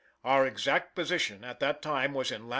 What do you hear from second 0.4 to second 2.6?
exact position at the time was in lat.